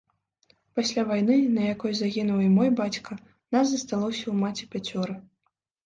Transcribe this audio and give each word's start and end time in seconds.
Пасля 0.79 1.03
вайны, 1.09 1.35
на 1.59 1.67
якой 1.73 1.91
загінуў 2.01 2.43
і 2.47 2.49
мой 2.57 2.69
бацька, 2.83 3.11
нас 3.53 3.65
засталося 3.71 4.23
ў 4.29 4.33
маці 4.45 4.63
пяцёра. 4.77 5.13